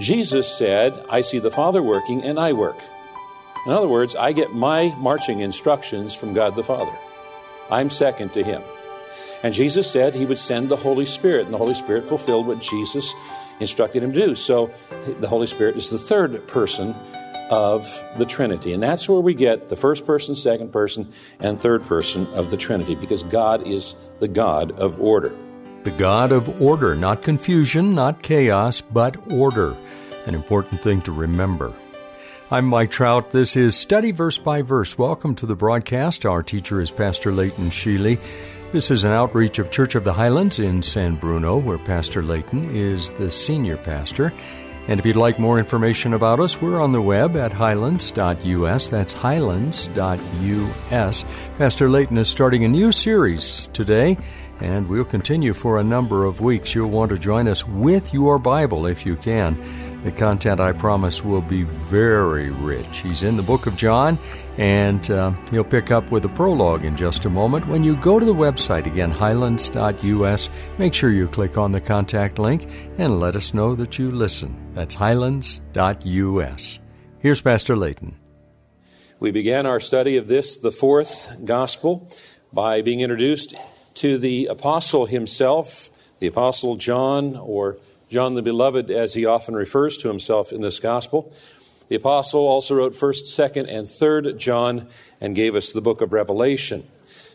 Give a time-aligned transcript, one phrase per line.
[0.00, 2.78] Jesus said, I see the Father working and I work.
[3.66, 6.96] In other words, I get my marching instructions from God the Father.
[7.70, 8.62] I'm second to Him.
[9.42, 12.60] And Jesus said He would send the Holy Spirit, and the Holy Spirit fulfilled what
[12.60, 13.12] Jesus
[13.60, 14.34] instructed Him to do.
[14.34, 14.72] So
[15.20, 16.94] the Holy Spirit is the third person
[17.50, 18.72] of the Trinity.
[18.72, 22.56] And that's where we get the first person, second person, and third person of the
[22.56, 25.36] Trinity, because God is the God of order.
[25.82, 29.74] The God of order, not confusion, not chaos, but order.
[30.26, 31.72] An important thing to remember.
[32.50, 33.30] I'm Mike Trout.
[33.30, 34.98] This is Study Verse by Verse.
[34.98, 36.26] Welcome to the broadcast.
[36.26, 38.18] Our teacher is Pastor Leighton Sheely.
[38.72, 42.76] This is an outreach of Church of the Highlands in San Bruno, where Pastor Leighton
[42.76, 44.34] is the senior pastor.
[44.86, 48.88] And if you'd like more information about us, we're on the web at highlands.us.
[48.88, 51.24] That's highlands.us.
[51.56, 54.18] Pastor Leighton is starting a new series today
[54.60, 56.74] and we'll continue for a number of weeks.
[56.74, 59.56] You'll want to join us with your Bible if you can.
[60.02, 62.98] The content, I promise, will be very rich.
[62.98, 64.18] He's in the book of John,
[64.56, 67.66] and uh, he'll pick up with a prologue in just a moment.
[67.66, 70.48] When you go to the website, again, highlands.us,
[70.78, 72.66] make sure you click on the contact link
[72.96, 74.72] and let us know that you listen.
[74.72, 76.78] That's highlands.us.
[77.18, 78.16] Here's Pastor Leighton.
[79.18, 82.10] We began our study of this, the fourth gospel,
[82.54, 83.54] by being introduced
[83.94, 89.96] to the apostle himself, the apostle John, or John the Beloved, as he often refers
[89.98, 91.32] to himself in this gospel.
[91.88, 94.88] The apostle also wrote 1st, 2nd, and 3rd John
[95.20, 96.84] and gave us the book of Revelation.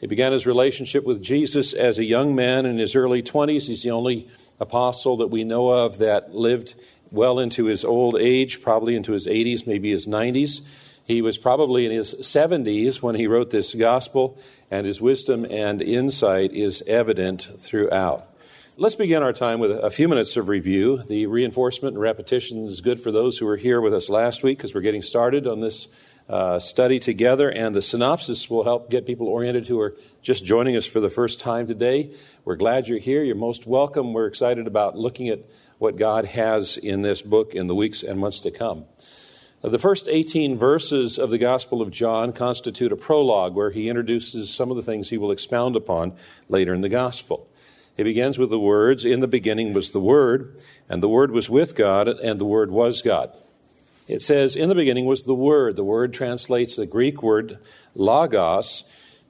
[0.00, 3.66] He began his relationship with Jesus as a young man in his early 20s.
[3.66, 4.28] He's the only
[4.60, 6.74] apostle that we know of that lived
[7.10, 10.60] well into his old age, probably into his 80s, maybe his 90s.
[11.06, 14.36] He was probably in his 70s when he wrote this gospel,
[14.72, 18.28] and his wisdom and insight is evident throughout.
[18.76, 20.98] Let's begin our time with a few minutes of review.
[20.98, 24.58] The reinforcement and repetition is good for those who were here with us last week
[24.58, 25.86] because we're getting started on this
[26.28, 30.76] uh, study together, and the synopsis will help get people oriented who are just joining
[30.76, 32.12] us for the first time today.
[32.44, 33.22] We're glad you're here.
[33.22, 34.12] You're most welcome.
[34.12, 35.38] We're excited about looking at
[35.78, 38.86] what God has in this book in the weeks and months to come.
[39.64, 43.88] Uh, the first 18 verses of the Gospel of John constitute a prologue where he
[43.88, 46.14] introduces some of the things he will expound upon
[46.48, 47.48] later in the Gospel.
[47.96, 51.48] He begins with the words In the beginning was the Word, and the Word was
[51.48, 53.32] with God, and the Word was God.
[54.06, 55.76] It says, In the beginning was the Word.
[55.76, 57.58] The word translates the Greek word
[57.94, 58.84] logos,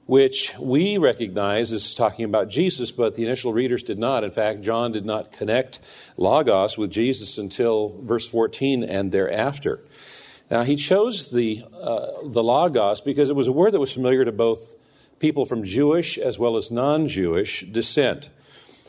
[0.05, 4.23] which we recognize as talking about Jesus, but the initial readers did not.
[4.23, 5.79] In fact, John did not connect
[6.17, 9.79] logos with Jesus until verse 14 and thereafter.
[10.49, 14.23] Now, he chose the, uh, the Logos because it was a word that was familiar
[14.23, 14.75] to both
[15.19, 18.29] people from Jewish as well as non Jewish descent.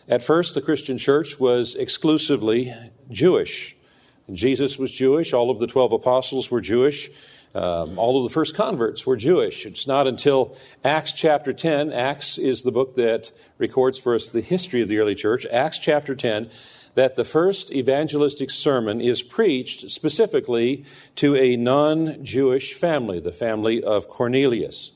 [0.08, 2.72] At first, the Christian church was exclusively
[3.10, 3.76] Jewish.
[4.32, 7.10] Jesus was Jewish, all of the 12 apostles were Jewish.
[7.54, 9.64] Um, all of the first converts were Jewish.
[9.64, 10.54] It's not until
[10.84, 14.98] Acts chapter 10, Acts is the book that records for us the history of the
[14.98, 15.46] early church.
[15.50, 16.50] Acts chapter 10
[16.98, 23.84] that the first evangelistic sermon is preached specifically to a non Jewish family, the family
[23.84, 24.90] of Cornelius.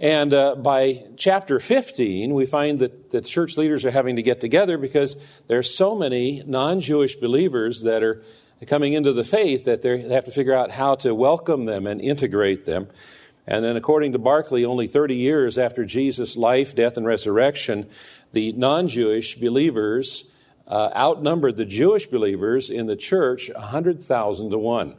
[0.00, 4.40] And uh, by chapter 15, we find that the church leaders are having to get
[4.40, 5.18] together because
[5.48, 8.22] there are so many non Jewish believers that are
[8.66, 12.00] coming into the faith that they have to figure out how to welcome them and
[12.00, 12.88] integrate them.
[13.46, 17.86] And then, according to Barclay, only 30 years after Jesus' life, death, and resurrection,
[18.32, 20.30] the non Jewish believers
[20.68, 24.96] uh, outnumbered the Jewish believers in the church 100,000 to 1.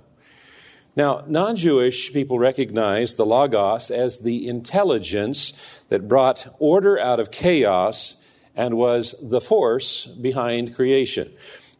[0.95, 5.53] Now, non Jewish people recognize the Logos as the intelligence
[5.89, 8.15] that brought order out of chaos
[8.55, 11.31] and was the force behind creation.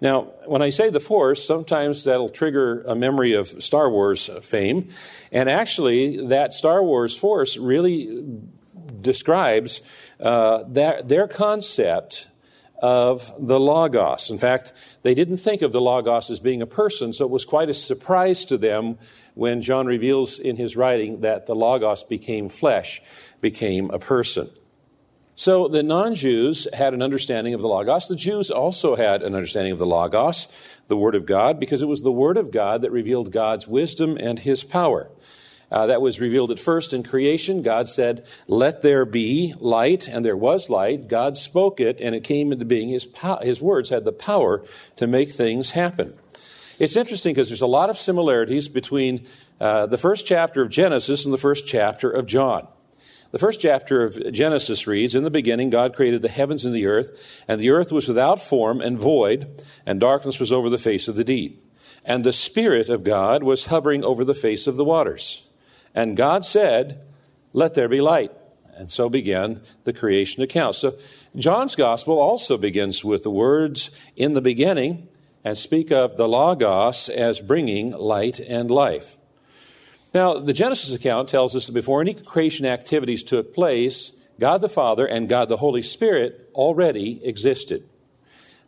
[0.01, 4.89] Now, when I say the force, sometimes that'll trigger a memory of Star Wars fame.
[5.31, 8.23] And actually, that Star Wars force really
[9.01, 9.81] describes
[10.19, 12.27] uh, that, their concept
[12.81, 14.29] of the Logos.
[14.29, 14.73] In fact,
[15.03, 17.73] they didn't think of the Logos as being a person, so it was quite a
[17.73, 18.97] surprise to them
[19.33, 23.01] when John reveals in his writing that the Logos became flesh,
[23.41, 24.49] became a person.
[25.35, 28.09] So the non Jews had an understanding of the Logos.
[28.09, 30.49] The Jews also had an understanding of the Logos,
[30.87, 34.17] the Word of God, because it was the Word of God that revealed God's wisdom
[34.19, 35.09] and His power.
[35.71, 37.61] Uh, that was revealed at first in creation.
[37.61, 41.07] God said, Let there be light, and there was light.
[41.07, 42.89] God spoke it, and it came into being.
[42.89, 44.63] His, po- his words had the power
[44.95, 46.15] to make things happen.
[46.79, 49.27] It's interesting because there's a lot of similarities between
[49.59, 52.67] uh, the first chapter of Genesis and the first chapter of John.
[53.31, 56.87] The first chapter of Genesis reads In the beginning, God created the heavens and the
[56.87, 61.07] earth, and the earth was without form and void, and darkness was over the face
[61.07, 61.63] of the deep.
[62.03, 65.45] And the Spirit of God was hovering over the face of the waters.
[65.93, 67.01] And God said,
[67.53, 68.31] Let there be light.
[68.75, 70.75] And so began the creation account.
[70.75, 70.97] So
[71.35, 75.07] John's gospel also begins with the words, In the beginning,
[75.43, 79.17] and speak of the Logos as bringing light and life.
[80.13, 84.69] Now, the Genesis account tells us that before any creation activities took place, God the
[84.69, 87.87] Father and God the Holy Spirit already existed.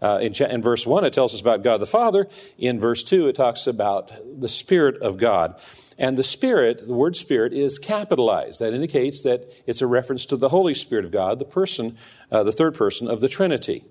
[0.01, 2.27] Uh, in, in, verse 1, it tells us about God the Father.
[2.57, 5.59] In verse 2, it talks about the Spirit of God.
[6.01, 8.59] And the Spirit, the word Spirit, is capitalized.
[8.59, 11.95] That indicates that it's a reference to the Holy Spirit of God, the person,
[12.31, 13.85] uh, the third person of the Trinity.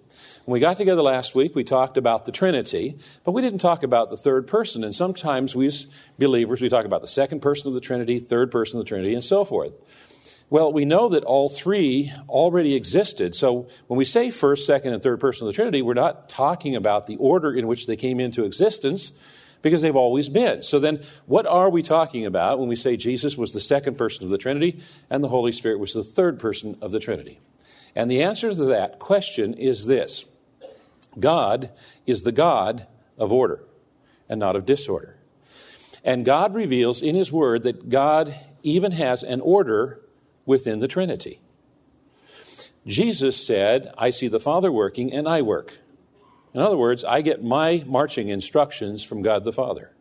[0.44, 3.84] When we got together last week, we talked about the Trinity, but we didn't talk
[3.84, 4.82] about the third person.
[4.82, 5.86] And sometimes we as
[6.18, 9.14] believers, we talk about the second person of the Trinity, third person of the Trinity,
[9.14, 9.72] and so forth.
[10.50, 13.36] Well, we know that all three already existed.
[13.36, 16.74] So when we say first, second, and third person of the Trinity, we're not talking
[16.74, 19.16] about the order in which they came into existence
[19.62, 20.62] because they've always been.
[20.62, 24.24] So then, what are we talking about when we say Jesus was the second person
[24.24, 27.40] of the Trinity and the Holy Spirit was the third person of the Trinity?
[27.94, 30.24] And the answer to that question is this
[31.18, 31.70] God
[32.06, 32.86] is the God
[33.18, 33.64] of order
[34.28, 35.16] and not of disorder.
[36.04, 40.00] And God reveals in His Word that God even has an order
[40.46, 41.40] within the Trinity.
[42.86, 45.78] Jesus said, I see the Father working and I work.
[46.52, 49.92] In other words, I get my marching instructions from God the Father.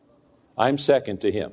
[0.57, 1.51] I'm second to Him.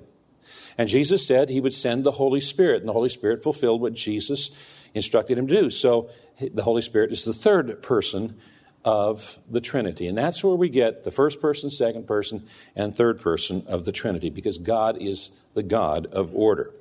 [0.78, 3.92] And Jesus said He would send the Holy Spirit, and the Holy Spirit fulfilled what
[3.92, 4.56] Jesus
[4.94, 5.70] instructed Him to do.
[5.70, 6.10] So
[6.40, 8.38] the Holy Spirit is the third person
[8.84, 10.06] of the Trinity.
[10.06, 12.46] And that's where we get the first person, second person,
[12.76, 16.72] and third person of the Trinity, because God is the God of order.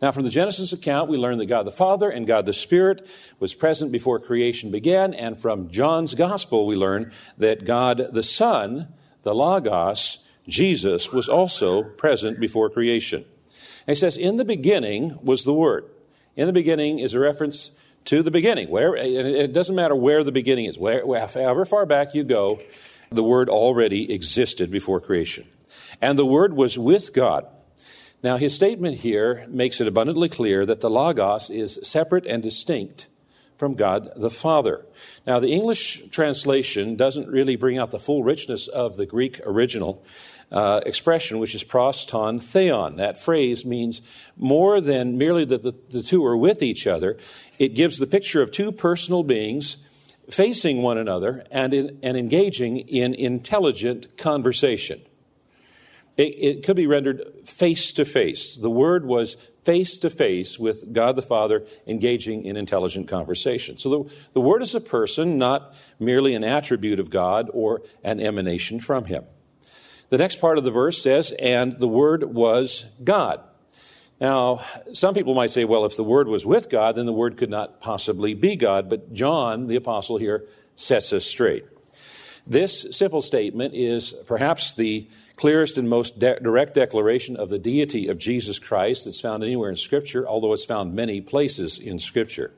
[0.00, 3.06] Now, from the Genesis account, we learn that God the Father and God the Spirit
[3.38, 5.14] was present before creation began.
[5.14, 8.88] And from John's Gospel, we learn that God the Son,
[9.22, 13.24] the Logos, Jesus, was also present before creation.
[13.86, 15.86] And he says, In the beginning was the Word.
[16.36, 17.76] In the beginning is a reference
[18.06, 18.70] to the beginning.
[18.70, 20.78] Where it doesn't matter where the beginning is.
[20.78, 22.60] Where, however far back you go,
[23.10, 25.46] the Word already existed before creation.
[26.00, 27.46] And the Word was with God
[28.22, 33.08] now, his statement here makes it abundantly clear that the Logos is separate and distinct
[33.56, 34.86] from God the Father.
[35.26, 40.04] Now, the English translation doesn't really bring out the full richness of the Greek original
[40.52, 42.96] uh, expression, which is pros ton theon.
[42.96, 44.02] That phrase means
[44.36, 47.18] more than merely that the, the two are with each other.
[47.58, 49.84] It gives the picture of two personal beings
[50.30, 55.00] facing one another and, in, and engaging in intelligent conversation.
[56.16, 58.56] It, it could be rendered face to face.
[58.56, 63.78] The word was face to face with God the Father engaging in intelligent conversation.
[63.78, 68.20] So the, the word is a person, not merely an attribute of God or an
[68.20, 69.24] emanation from him.
[70.10, 73.40] The next part of the verse says, and the word was God.
[74.22, 74.60] Now,
[74.92, 77.50] some people might say, well, if the Word was with God, then the Word could
[77.50, 78.88] not possibly be God.
[78.88, 81.64] But John, the Apostle, here sets us straight.
[82.46, 88.08] This simple statement is perhaps the clearest and most de- direct declaration of the deity
[88.08, 92.52] of Jesus Christ that's found anywhere in Scripture, although it's found many places in Scripture.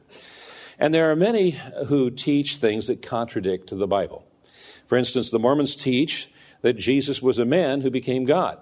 [0.78, 1.50] And there are many
[1.88, 4.26] who teach things that contradict the Bible.
[4.86, 6.28] For instance, the Mormons teach
[6.62, 8.58] that Jesus was a man who became God.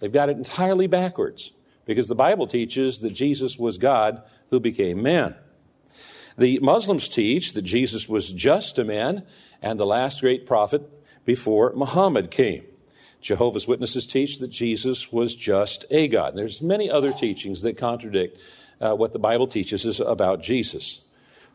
[0.00, 1.52] They've got it entirely backwards
[1.84, 5.34] because the Bible teaches that Jesus was God who became man.
[6.38, 9.26] The Muslims teach that Jesus was just a man
[9.60, 10.82] and the last great prophet
[11.24, 12.64] before Muhammad came.
[13.22, 16.34] Jehovah's Witnesses teach that Jesus was just a God.
[16.34, 18.38] There's many other teachings that contradict
[18.80, 21.00] uh, what the Bible teaches us about Jesus.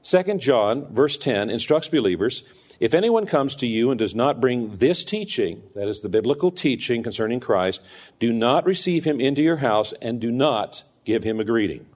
[0.03, 2.43] 2 John, verse 10, instructs believers
[2.79, 6.51] if anyone comes to you and does not bring this teaching, that is the biblical
[6.51, 7.81] teaching concerning Christ,
[8.19, 11.88] do not receive him into your house and do not give him a greeting.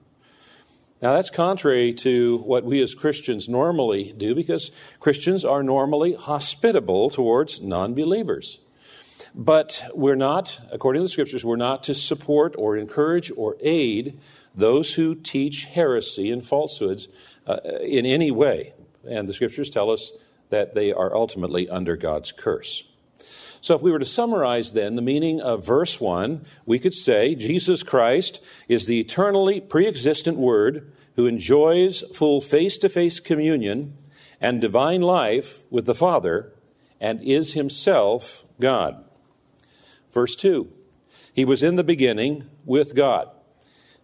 [1.00, 7.10] Now, that's contrary to what we as Christians normally do because Christians are normally hospitable
[7.10, 8.58] towards non believers.
[9.34, 14.18] But we're not, according to the scriptures, we're not to support or encourage or aid
[14.54, 17.08] those who teach heresy and falsehoods
[17.46, 18.74] uh, in any way.
[19.08, 20.12] And the scriptures tell us
[20.50, 22.84] that they are ultimately under God's curse.
[23.62, 27.34] So, if we were to summarize then the meaning of verse 1, we could say
[27.34, 33.96] Jesus Christ is the eternally pre existent Word who enjoys full face to face communion
[34.40, 36.52] and divine life with the Father
[37.00, 39.04] and is himself God.
[40.12, 40.72] Verse 2
[41.32, 43.28] He was in the beginning with God.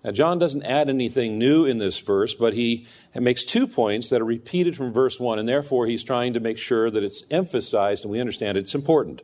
[0.05, 4.23] Now, John doesn't add anything new in this verse, but he makes two points that
[4.23, 8.05] are repeated from verse 1, and therefore he's trying to make sure that it's emphasized
[8.05, 9.23] and we understand it's important.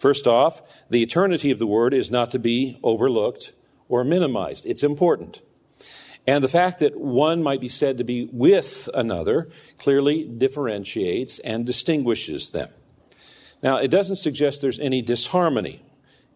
[0.00, 3.52] First off, the eternity of the word is not to be overlooked
[3.88, 4.66] or minimized.
[4.66, 5.40] It's important.
[6.26, 9.48] And the fact that one might be said to be with another
[9.78, 12.70] clearly differentiates and distinguishes them.
[13.62, 15.82] Now, it doesn't suggest there's any disharmony.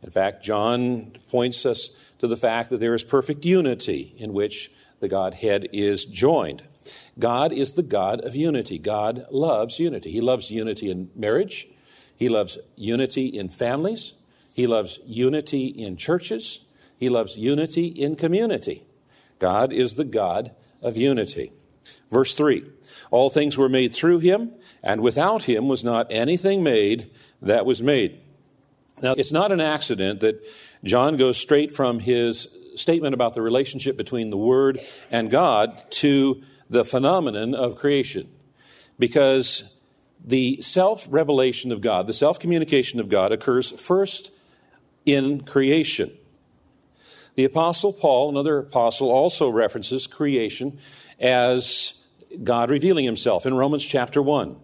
[0.04, 4.70] In fact, John points us to the fact that there is perfect unity in which
[5.00, 6.62] the Godhead is joined.
[7.18, 8.78] God is the God of unity.
[8.78, 10.12] God loves unity.
[10.12, 11.66] He loves unity in marriage,
[12.14, 14.14] he loves unity in families.
[14.52, 16.64] He loves unity in churches.
[16.96, 18.84] He loves unity in community.
[19.40, 21.52] God is the God of unity.
[22.10, 22.64] Verse 3
[23.10, 27.10] All things were made through him, and without him was not anything made
[27.42, 28.20] that was made.
[29.04, 30.42] Now, it's not an accident that
[30.82, 34.80] John goes straight from his statement about the relationship between the Word
[35.10, 38.30] and God to the phenomenon of creation.
[38.98, 39.76] Because
[40.24, 44.30] the self revelation of God, the self communication of God, occurs first
[45.04, 46.10] in creation.
[47.34, 50.78] The Apostle Paul, another apostle, also references creation
[51.20, 52.02] as
[52.42, 54.63] God revealing himself in Romans chapter 1.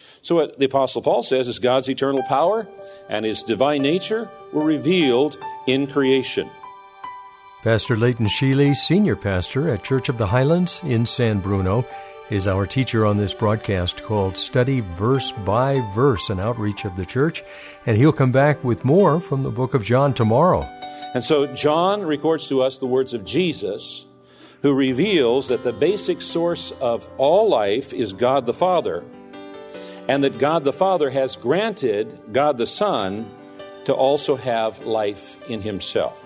[0.23, 2.67] So, what the Apostle Paul says is God's eternal power
[3.09, 5.37] and his divine nature were revealed
[5.67, 6.49] in creation.
[7.63, 11.85] Pastor Leighton Sheely, Senior Pastor at Church of the Highlands in San Bruno,
[12.31, 17.05] is our teacher on this broadcast called Study Verse by Verse, an outreach of the
[17.05, 17.43] church.
[17.85, 20.61] And he'll come back with more from the book of John tomorrow.
[21.13, 24.05] And so John records to us the words of Jesus,
[24.61, 29.03] who reveals that the basic source of all life is God the Father,
[30.07, 33.29] and that God the Father has granted God the Son
[33.85, 36.23] to also have life in himself.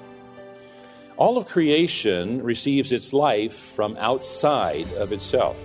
[1.17, 5.57] All of creation receives its life from outside of itself.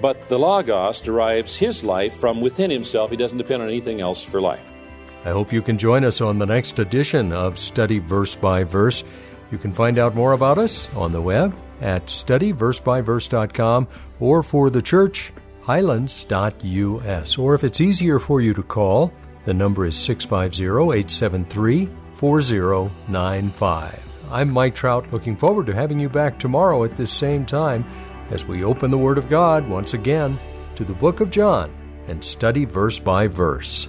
[0.00, 3.10] But the Logos derives his life from within himself.
[3.10, 4.66] He doesn't depend on anything else for life.
[5.24, 9.04] I hope you can join us on the next edition of Study Verse by Verse.
[9.50, 14.82] You can find out more about us on the web at studyversebyverse.com or for the
[14.82, 17.38] church, highlands.us.
[17.38, 19.12] Or if it's easier for you to call,
[19.44, 24.10] the number is 650 873 4095.
[24.30, 27.84] I'm Mike Trout, looking forward to having you back tomorrow at this same time
[28.30, 30.36] as we open the Word of God once again
[30.76, 31.74] to the book of John
[32.06, 33.88] and study verse by verse.